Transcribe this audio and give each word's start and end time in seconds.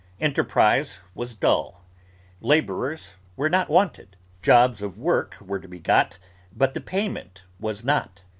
Enterprise 0.19 0.99
was 1.13 1.35
dull; 1.35 1.85
labourers 2.39 3.13
were 3.35 3.51
not 3.51 3.69
wanted; 3.69 4.17
jobs 4.41 4.81
of 4.81 4.97
work 4.97 5.35
were 5.39 5.59
to 5.59 5.67
be 5.67 5.77
got, 5.79 6.17
but 6.51 6.73
the 6.73 6.81
payment 6.81 7.43
was 7.59 7.85
not. 7.85 8.23